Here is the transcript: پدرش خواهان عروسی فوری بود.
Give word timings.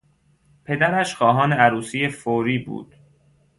پدرش 0.65 1.15
خواهان 1.15 1.53
عروسی 1.53 2.09
فوری 2.09 2.57
بود. 2.57 2.95